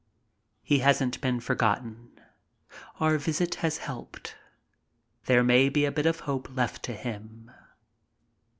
He 0.63 0.79
hasn't 0.79 1.21
been 1.21 1.39
forgotten. 1.39 2.19
Our 2.99 3.19
visit 3.19 3.53
has 3.61 3.77
helped. 3.77 4.35
There 5.25 5.43
may 5.43 5.69
be 5.69 5.85
a 5.85 5.91
bit 5.91 6.07
of 6.07 6.21
hope 6.21 6.49
left 6.57 6.81
to 6.85 6.93
him. 6.93 7.51